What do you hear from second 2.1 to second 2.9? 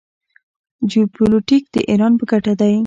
په ګټه دی.